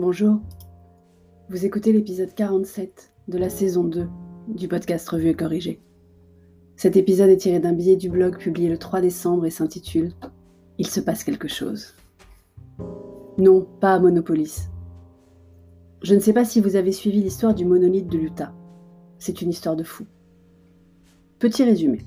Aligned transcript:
Bonjour. 0.00 0.38
Vous 1.50 1.66
écoutez 1.66 1.92
l'épisode 1.92 2.32
47 2.32 3.12
de 3.26 3.36
la 3.36 3.50
saison 3.50 3.82
2 3.82 4.08
du 4.46 4.68
podcast 4.68 5.08
Revue 5.08 5.30
et 5.30 5.34
Corrigé. 5.34 5.82
Cet 6.76 6.96
épisode 6.96 7.30
est 7.30 7.38
tiré 7.38 7.58
d'un 7.58 7.72
billet 7.72 7.96
du 7.96 8.08
blog 8.08 8.38
publié 8.38 8.68
le 8.68 8.78
3 8.78 9.00
décembre 9.00 9.44
et 9.44 9.50
s'intitule 9.50 10.12
Il 10.78 10.86
se 10.86 11.00
passe 11.00 11.24
quelque 11.24 11.48
chose. 11.48 11.96
Non, 13.38 13.66
pas 13.80 13.94
à 13.94 13.98
Monopolis. 13.98 14.68
Je 16.04 16.14
ne 16.14 16.20
sais 16.20 16.32
pas 16.32 16.44
si 16.44 16.60
vous 16.60 16.76
avez 16.76 16.92
suivi 16.92 17.20
l'histoire 17.20 17.52
du 17.52 17.64
monolithe 17.64 18.06
de 18.06 18.18
l'Utah. 18.18 18.54
C'est 19.18 19.42
une 19.42 19.50
histoire 19.50 19.74
de 19.74 19.82
fou. 19.82 20.06
Petit 21.40 21.64
résumé. 21.64 22.02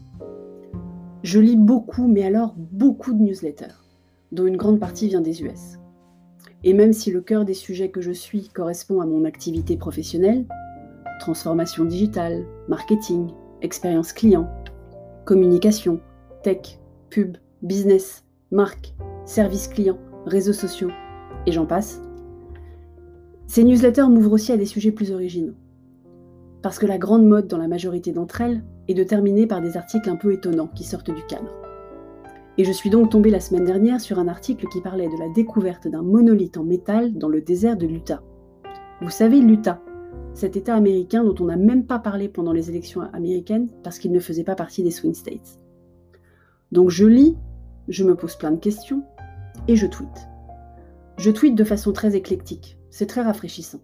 Je 1.23 1.41
lis 1.41 1.57
beaucoup, 1.57 2.07
mais 2.07 2.23
alors 2.23 2.55
beaucoup 2.57 3.11
de 3.11 3.21
newsletters, 3.21 3.75
dont 4.31 4.47
une 4.47 4.55
grande 4.55 4.79
partie 4.79 5.09
vient 5.09 5.19
des 5.19 5.43
US. 5.43 5.80
Et 6.63 6.73
même 6.73 6.93
si 6.93 7.11
le 7.11 7.21
cœur 7.21 7.43
des 7.43 7.53
sujets 7.53 7.89
que 7.89 8.01
je 8.01 8.11
suis 8.11 8.49
correspond 8.49 9.01
à 9.01 9.05
mon 9.05 9.25
activité 9.25 9.77
professionnelle, 9.77 10.45
transformation 11.19 11.85
digitale, 11.85 12.45
marketing, 12.67 13.29
expérience 13.61 14.13
client, 14.13 14.49
communication, 15.25 15.99
tech, 16.43 16.79
pub, 17.09 17.37
business, 17.61 18.23
marque, 18.51 18.93
service 19.25 19.67
client, 19.67 19.97
réseaux 20.25 20.53
sociaux, 20.53 20.91
et 21.45 21.51
j'en 21.51 21.65
passe, 21.65 22.01
ces 23.47 23.63
newsletters 23.63 24.07
m'ouvrent 24.07 24.33
aussi 24.33 24.51
à 24.51 24.57
des 24.57 24.65
sujets 24.65 24.91
plus 24.91 25.11
originaux. 25.11 25.55
Parce 26.61 26.77
que 26.77 26.85
la 26.85 26.97
grande 26.97 27.25
mode 27.25 27.47
dans 27.47 27.57
la 27.57 27.67
majorité 27.67 28.11
d'entre 28.11 28.41
elles 28.41 28.63
est 28.87 28.93
de 28.93 29.03
terminer 29.03 29.47
par 29.47 29.61
des 29.61 29.77
articles 29.77 30.09
un 30.09 30.15
peu 30.15 30.31
étonnants 30.31 30.67
qui 30.67 30.83
sortent 30.83 31.13
du 31.13 31.23
cadre. 31.25 31.51
Et 32.57 32.65
je 32.65 32.71
suis 32.71 32.89
donc 32.89 33.09
tombée 33.11 33.29
la 33.29 33.39
semaine 33.39 33.63
dernière 33.63 34.01
sur 34.01 34.19
un 34.19 34.27
article 34.27 34.67
qui 34.67 34.81
parlait 34.81 35.07
de 35.07 35.17
la 35.17 35.29
découverte 35.29 35.87
d'un 35.87 36.01
monolithe 36.01 36.57
en 36.57 36.63
métal 36.63 37.13
dans 37.13 37.29
le 37.29 37.41
désert 37.41 37.77
de 37.77 37.87
l'Utah. 37.87 38.21
Vous 39.01 39.09
savez, 39.09 39.39
l'Utah, 39.39 39.81
cet 40.33 40.57
État 40.57 40.75
américain 40.75 41.23
dont 41.23 41.35
on 41.39 41.47
n'a 41.47 41.55
même 41.55 41.85
pas 41.85 41.99
parlé 41.99 42.27
pendant 42.27 42.51
les 42.51 42.69
élections 42.69 43.01
américaines 43.13 43.69
parce 43.83 43.99
qu'il 43.99 44.11
ne 44.11 44.19
faisait 44.19 44.43
pas 44.43 44.55
partie 44.55 44.83
des 44.83 44.91
Swing 44.91 45.13
States. 45.13 45.59
Donc 46.71 46.89
je 46.89 47.05
lis, 47.05 47.37
je 47.87 48.03
me 48.03 48.15
pose 48.15 48.35
plein 48.35 48.51
de 48.51 48.59
questions 48.59 49.03
et 49.67 49.75
je 49.75 49.87
tweete. 49.87 50.27
Je 51.17 51.31
tweete 51.31 51.55
de 51.55 51.63
façon 51.63 51.93
très 51.93 52.15
éclectique, 52.15 52.77
c'est 52.89 53.07
très 53.07 53.21
rafraîchissant. 53.21 53.79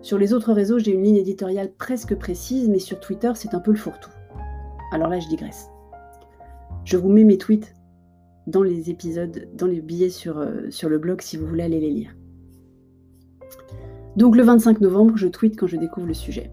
Sur 0.00 0.18
les 0.18 0.32
autres 0.32 0.52
réseaux, 0.52 0.78
j'ai 0.78 0.92
une 0.92 1.02
ligne 1.02 1.16
éditoriale 1.16 1.72
presque 1.76 2.14
précise, 2.14 2.68
mais 2.68 2.78
sur 2.78 3.00
Twitter, 3.00 3.32
c'est 3.34 3.54
un 3.54 3.60
peu 3.60 3.72
le 3.72 3.76
fourre-tout. 3.76 4.12
Alors 4.92 5.08
là, 5.08 5.18
je 5.18 5.28
digresse. 5.28 5.68
Je 6.84 6.96
vous 6.96 7.10
mets 7.10 7.24
mes 7.24 7.36
tweets 7.36 7.74
dans 8.48 8.62
les 8.62 8.88
épisodes, 8.88 9.46
dans 9.54 9.66
les 9.66 9.82
billets 9.82 10.08
sur, 10.08 10.38
euh, 10.38 10.70
sur 10.70 10.88
le 10.88 10.98
blog 10.98 11.20
si 11.20 11.36
vous 11.36 11.46
voulez 11.46 11.62
aller 11.62 11.80
les 11.80 11.90
lire. 11.90 12.16
Donc 14.16 14.36
le 14.36 14.42
25 14.42 14.80
novembre, 14.80 15.16
je 15.16 15.28
tweete 15.28 15.56
quand 15.56 15.66
je 15.66 15.76
découvre 15.76 16.06
le 16.06 16.14
sujet. 16.14 16.50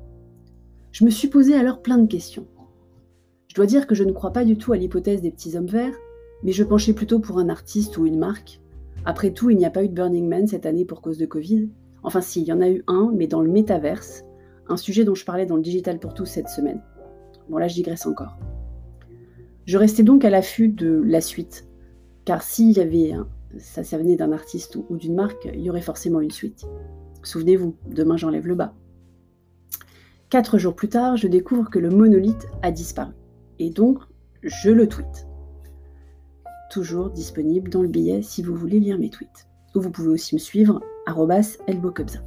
Je 0.91 1.05
me 1.05 1.09
suis 1.09 1.29
posé 1.29 1.55
alors 1.55 1.81
plein 1.81 1.97
de 1.97 2.07
questions. 2.07 2.47
Je 3.47 3.55
dois 3.55 3.65
dire 3.65 3.87
que 3.87 3.95
je 3.95 4.03
ne 4.03 4.11
crois 4.11 4.33
pas 4.33 4.43
du 4.43 4.57
tout 4.57 4.73
à 4.73 4.77
l'hypothèse 4.77 5.21
des 5.21 5.31
petits 5.31 5.55
hommes 5.55 5.67
verts, 5.67 5.95
mais 6.43 6.51
je 6.51 6.65
penchais 6.65 6.93
plutôt 6.93 7.19
pour 7.19 7.39
un 7.39 7.47
artiste 7.47 7.97
ou 7.97 8.05
une 8.05 8.19
marque. 8.19 8.59
Après 9.05 9.31
tout, 9.31 9.49
il 9.49 9.57
n'y 9.57 9.65
a 9.65 9.69
pas 9.69 9.83
eu 9.83 9.87
de 9.87 9.93
Burning 9.93 10.27
Man 10.27 10.47
cette 10.47 10.65
année 10.65 10.83
pour 10.83 11.01
cause 11.01 11.17
de 11.17 11.25
Covid. 11.25 11.69
Enfin 12.03 12.19
si, 12.19 12.41
il 12.41 12.47
y 12.47 12.53
en 12.53 12.61
a 12.61 12.69
eu 12.69 12.83
un, 12.87 13.11
mais 13.15 13.27
dans 13.27 13.41
le 13.41 13.49
métaverse, 13.49 14.25
un 14.67 14.77
sujet 14.77 15.05
dont 15.05 15.15
je 15.15 15.23
parlais 15.23 15.45
dans 15.45 15.55
le 15.55 15.61
Digital 15.61 15.97
pour 15.99 16.13
tous 16.13 16.25
cette 16.25 16.49
semaine. 16.49 16.81
Bon 17.47 17.57
là, 17.57 17.69
je 17.69 17.75
digresse 17.75 18.05
encore. 18.05 18.37
Je 19.65 19.77
restais 19.77 20.03
donc 20.03 20.25
à 20.25 20.29
l'affût 20.29 20.67
de 20.67 21.01
la 21.05 21.21
suite, 21.21 21.67
car 22.25 22.41
s'il 22.41 22.71
y 22.71 22.79
avait 22.79 23.13
ça, 23.59 23.83
ça 23.83 23.97
venait 23.97 24.15
d'un 24.15 24.31
artiste 24.31 24.75
ou, 24.75 24.97
d'une 24.97 25.15
marque, 25.15 25.47
il 25.53 25.61
y 25.61 25.69
aurait 25.69 25.81
forcément 25.81 26.19
une 26.19 26.31
suite. 26.31 26.65
Souvenez-vous, 27.23 27.75
demain 27.87 28.17
j'enlève 28.17 28.47
le 28.47 28.55
bas. 28.55 28.73
Quatre 30.29 30.57
jours 30.57 30.75
plus 30.75 30.89
tard, 30.89 31.17
je 31.17 31.27
découvre 31.27 31.69
que 31.69 31.79
le 31.79 31.89
monolithe 31.89 32.47
a 32.61 32.71
disparu. 32.71 33.13
Et 33.59 33.69
donc, 33.69 33.99
je 34.43 34.71
le 34.71 34.87
tweet. 34.87 35.27
Toujours 36.71 37.11
disponible 37.11 37.69
dans 37.69 37.81
le 37.81 37.87
billet 37.87 38.21
si 38.21 38.41
vous 38.41 38.55
voulez 38.55 38.79
lire 38.79 38.99
mes 38.99 39.09
tweets. 39.09 39.47
Ou 39.75 39.81
vous 39.81 39.91
pouvez 39.91 40.09
aussi 40.09 40.35
me 40.35 40.39
suivre, 40.39 40.81
elbowcubza. 41.67 42.19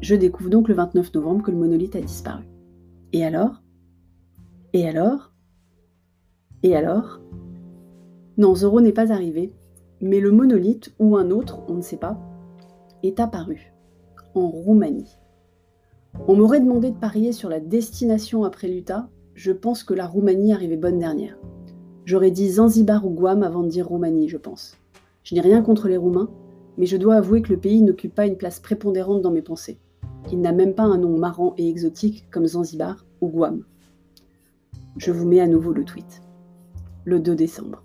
Je 0.00 0.14
découvre 0.14 0.50
donc 0.50 0.68
le 0.68 0.74
29 0.74 1.14
novembre 1.14 1.42
que 1.42 1.50
le 1.50 1.56
monolithe 1.56 1.96
a 1.96 2.00
disparu. 2.00 2.44
Et 3.12 3.24
alors? 3.24 3.62
Et 4.72 4.86
alors? 4.86 5.32
Et 6.62 6.76
alors? 6.76 7.20
Non, 8.36 8.54
Zoro 8.54 8.80
n'est 8.80 8.92
pas 8.92 9.12
arrivé, 9.12 9.52
mais 10.00 10.18
le 10.18 10.32
monolithe, 10.32 10.92
ou 10.98 11.16
un 11.16 11.30
autre, 11.30 11.60
on 11.68 11.74
ne 11.74 11.82
sait 11.82 11.96
pas, 11.96 12.18
est 13.04 13.20
apparu, 13.20 13.72
en 14.34 14.48
Roumanie. 14.48 15.18
On 16.26 16.36
m'aurait 16.36 16.60
demandé 16.60 16.90
de 16.90 16.96
parier 16.96 17.32
sur 17.32 17.48
la 17.48 17.60
destination 17.60 18.44
après 18.44 18.68
l'Utah, 18.68 19.08
je 19.34 19.52
pense 19.52 19.84
que 19.84 19.94
la 19.94 20.06
Roumanie 20.06 20.52
arrivait 20.52 20.76
bonne 20.76 20.98
dernière. 20.98 21.38
J'aurais 22.04 22.30
dit 22.30 22.50
Zanzibar 22.50 23.06
ou 23.06 23.10
Guam 23.10 23.42
avant 23.42 23.62
de 23.62 23.68
dire 23.68 23.88
Roumanie, 23.88 24.28
je 24.28 24.36
pense. 24.36 24.76
Je 25.22 25.34
n'ai 25.34 25.40
rien 25.40 25.62
contre 25.62 25.88
les 25.88 25.96
Roumains, 25.96 26.28
mais 26.76 26.86
je 26.86 26.96
dois 26.96 27.14
avouer 27.14 27.40
que 27.40 27.52
le 27.52 27.58
pays 27.58 27.82
n'occupe 27.82 28.14
pas 28.14 28.26
une 28.26 28.36
place 28.36 28.60
prépondérante 28.60 29.22
dans 29.22 29.30
mes 29.30 29.42
pensées. 29.42 29.78
Il 30.32 30.40
n'a 30.40 30.52
même 30.52 30.74
pas 30.74 30.82
un 30.82 30.98
nom 30.98 31.16
marrant 31.18 31.54
et 31.56 31.68
exotique 31.68 32.26
comme 32.30 32.46
Zanzibar 32.46 33.06
ou 33.20 33.28
Guam. 33.28 33.64
Je 34.96 35.12
vous 35.12 35.26
mets 35.26 35.40
à 35.40 35.46
nouveau 35.46 35.72
le 35.72 35.84
tweet. 35.84 36.20
Le 37.04 37.20
2 37.20 37.34
décembre. 37.34 37.82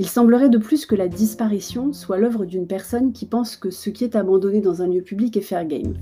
Il 0.00 0.08
semblerait 0.08 0.48
de 0.48 0.56
plus 0.56 0.86
que 0.86 0.94
la 0.94 1.08
disparition 1.08 1.92
soit 1.92 2.16
l'œuvre 2.16 2.46
d'une 2.46 2.66
personne 2.66 3.12
qui 3.12 3.26
pense 3.26 3.54
que 3.54 3.68
ce 3.68 3.90
qui 3.90 4.02
est 4.02 4.16
abandonné 4.16 4.62
dans 4.62 4.80
un 4.80 4.86
lieu 4.86 5.02
public 5.02 5.36
est 5.36 5.42
fair 5.42 5.66
game. 5.66 5.92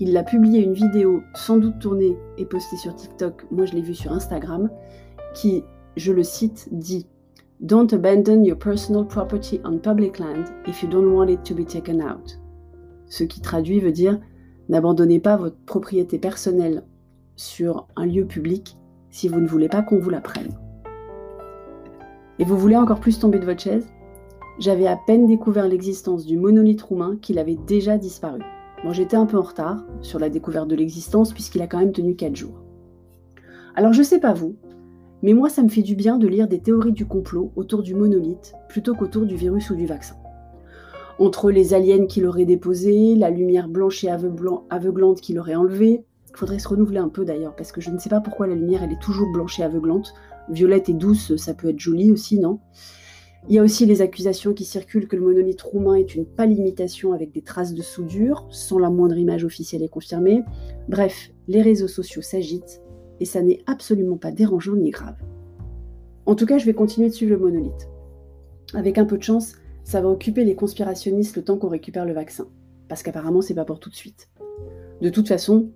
Il 0.00 0.14
a 0.18 0.22
publié 0.22 0.62
une 0.62 0.74
vidéo, 0.74 1.22
sans 1.34 1.56
doute 1.56 1.78
tournée 1.78 2.14
et 2.36 2.44
postée 2.44 2.76
sur 2.76 2.94
TikTok, 2.94 3.46
moi 3.50 3.64
je 3.64 3.72
l'ai 3.72 3.80
vue 3.80 3.94
sur 3.94 4.12
Instagram, 4.12 4.68
qui, 5.32 5.64
je 5.96 6.12
le 6.12 6.24
cite, 6.24 6.68
dit 6.72 7.06
Don't 7.60 7.88
abandon 7.90 8.44
your 8.44 8.58
personal 8.58 9.06
property 9.06 9.62
on 9.64 9.78
public 9.78 10.18
land 10.18 10.44
if 10.66 10.82
you 10.82 10.88
don't 10.90 11.10
want 11.10 11.28
it 11.28 11.42
to 11.42 11.54
be 11.54 11.66
taken 11.66 12.02
out. 12.02 12.38
Ce 13.06 13.24
qui 13.24 13.40
traduit 13.40 13.80
veut 13.80 13.92
dire 13.92 14.20
N'abandonnez 14.68 15.20
pas 15.20 15.38
votre 15.38 15.56
propriété 15.64 16.18
personnelle 16.18 16.84
sur 17.36 17.88
un 17.96 18.04
lieu 18.04 18.26
public 18.26 18.76
si 19.08 19.26
vous 19.26 19.40
ne 19.40 19.48
voulez 19.48 19.70
pas 19.70 19.80
qu'on 19.80 19.98
vous 19.98 20.10
la 20.10 20.20
prenne. 20.20 20.67
Et 22.40 22.44
vous 22.44 22.56
voulez 22.56 22.76
encore 22.76 23.00
plus 23.00 23.18
tomber 23.18 23.40
de 23.40 23.44
votre 23.44 23.60
chaise? 23.60 23.88
J'avais 24.60 24.86
à 24.86 24.96
peine 24.96 25.26
découvert 25.26 25.66
l'existence 25.66 26.24
du 26.24 26.36
monolithe 26.36 26.82
roumain 26.82 27.16
qu'il 27.20 27.38
avait 27.38 27.58
déjà 27.66 27.98
disparu. 27.98 28.40
Bon, 28.84 28.92
j'étais 28.92 29.16
un 29.16 29.26
peu 29.26 29.36
en 29.36 29.42
retard 29.42 29.84
sur 30.02 30.20
la 30.20 30.30
découverte 30.30 30.68
de 30.68 30.76
l'existence 30.76 31.32
puisqu'il 31.32 31.62
a 31.62 31.66
quand 31.66 31.80
même 31.80 31.90
tenu 31.90 32.14
4 32.14 32.36
jours. 32.36 32.62
Alors 33.74 33.92
je 33.92 34.04
sais 34.04 34.20
pas 34.20 34.34
vous, 34.34 34.54
mais 35.22 35.32
moi 35.32 35.48
ça 35.48 35.64
me 35.64 35.68
fait 35.68 35.82
du 35.82 35.96
bien 35.96 36.16
de 36.16 36.28
lire 36.28 36.46
des 36.46 36.60
théories 36.60 36.92
du 36.92 37.06
complot 37.06 37.50
autour 37.56 37.82
du 37.82 37.96
monolithe 37.96 38.54
plutôt 38.68 38.94
qu'autour 38.94 39.26
du 39.26 39.34
virus 39.34 39.70
ou 39.70 39.74
du 39.74 39.86
vaccin. 39.86 40.14
Entre 41.18 41.50
les 41.50 41.74
aliens 41.74 42.06
qui 42.06 42.20
l'auraient 42.20 42.44
déposé, 42.44 43.16
la 43.16 43.30
lumière 43.30 43.68
blanche 43.68 44.04
et 44.04 44.10
aveuglante 44.10 45.20
qui 45.20 45.34
l'aurait 45.34 45.56
enlevé, 45.56 46.04
il 46.30 46.36
faudrait 46.36 46.60
se 46.60 46.68
renouveler 46.68 46.98
un 46.98 47.08
peu 47.08 47.24
d'ailleurs, 47.24 47.56
parce 47.56 47.72
que 47.72 47.80
je 47.80 47.90
ne 47.90 47.98
sais 47.98 48.08
pas 48.08 48.20
pourquoi 48.20 48.46
la 48.46 48.54
lumière 48.54 48.84
elle 48.84 48.92
est 48.92 49.02
toujours 49.02 49.32
blanche 49.32 49.58
et 49.58 49.64
aveuglante. 49.64 50.14
Violette 50.50 50.88
et 50.88 50.94
douce, 50.94 51.36
ça 51.36 51.54
peut 51.54 51.68
être 51.68 51.78
joli 51.78 52.10
aussi, 52.10 52.38
non? 52.38 52.60
Il 53.48 53.54
y 53.54 53.58
a 53.58 53.62
aussi 53.62 53.86
les 53.86 54.02
accusations 54.02 54.52
qui 54.52 54.64
circulent 54.64 55.08
que 55.08 55.16
le 55.16 55.22
monolithe 55.22 55.62
roumain 55.62 55.94
est 55.94 56.14
une 56.14 56.26
pâle 56.26 56.52
imitation 56.52 57.12
avec 57.12 57.32
des 57.32 57.42
traces 57.42 57.72
de 57.72 57.82
soudure, 57.82 58.46
sans 58.50 58.78
la 58.78 58.90
moindre 58.90 59.16
image 59.16 59.44
officielle 59.44 59.82
et 59.82 59.88
confirmée. 59.88 60.42
Bref, 60.88 61.30
les 61.46 61.62
réseaux 61.62 61.88
sociaux 61.88 62.20
s'agitent, 62.20 62.82
et 63.20 63.24
ça 63.24 63.40
n'est 63.40 63.62
absolument 63.66 64.16
pas 64.16 64.32
dérangeant 64.32 64.76
ni 64.76 64.90
grave. 64.90 65.16
En 66.26 66.34
tout 66.34 66.46
cas, 66.46 66.58
je 66.58 66.66
vais 66.66 66.74
continuer 66.74 67.08
de 67.08 67.14
suivre 67.14 67.32
le 67.32 67.38
monolithe. 67.38 67.88
Avec 68.74 68.98
un 68.98 69.06
peu 69.06 69.16
de 69.16 69.22
chance, 69.22 69.54
ça 69.82 70.02
va 70.02 70.08
occuper 70.08 70.44
les 70.44 70.54
conspirationnistes 70.54 71.36
le 71.36 71.44
temps 71.44 71.56
qu'on 71.56 71.68
récupère 71.68 72.04
le 72.04 72.12
vaccin, 72.12 72.48
parce 72.88 73.02
qu'apparemment 73.02 73.40
c'est 73.40 73.54
pas 73.54 73.64
pour 73.64 73.80
tout 73.80 73.88
de 73.88 73.94
suite. 73.94 74.28
De 75.00 75.08
toute 75.08 75.28
façon, 75.28 75.70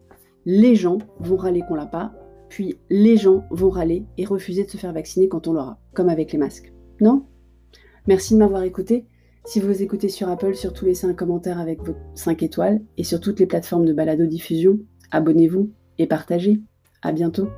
les 0.44 0.74
gens 0.74 0.98
vont 1.20 1.36
râler 1.36 1.62
qu'on 1.66 1.74
l'a 1.74 1.86
pas, 1.86 2.12
puis 2.52 2.76
les 2.90 3.16
gens 3.16 3.46
vont 3.50 3.70
râler 3.70 4.04
et 4.18 4.26
refuser 4.26 4.64
de 4.64 4.68
se 4.68 4.76
faire 4.76 4.92
vacciner 4.92 5.26
quand 5.26 5.48
on 5.48 5.54
l'aura, 5.54 5.80
comme 5.94 6.10
avec 6.10 6.32
les 6.32 6.38
masques. 6.38 6.70
Non? 7.00 7.24
Merci 8.06 8.34
de 8.34 8.40
m'avoir 8.40 8.62
écouté. 8.64 9.06
Si 9.46 9.58
vous 9.58 9.82
écoutez 9.82 10.10
sur 10.10 10.28
Apple, 10.28 10.54
surtout 10.54 10.84
laissez 10.84 11.06
un 11.06 11.14
commentaire 11.14 11.58
avec 11.58 11.82
vos 11.82 11.94
5 12.14 12.42
étoiles 12.42 12.82
et 12.98 13.04
sur 13.04 13.20
toutes 13.20 13.40
les 13.40 13.46
plateformes 13.46 13.86
de 13.86 13.94
balado 13.94 14.26
diffusion, 14.26 14.80
abonnez-vous 15.10 15.72
et 15.96 16.06
partagez. 16.06 16.60
À 17.00 17.12
bientôt. 17.12 17.48